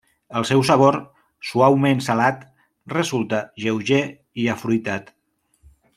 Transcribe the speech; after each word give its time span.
El 0.37 0.45
seu 0.51 0.61
sabor, 0.69 0.95
suaument 1.49 2.01
salat, 2.07 2.41
resulta 2.95 3.43
lleuger 3.67 4.03
i 4.45 4.49
afruitat. 4.55 5.17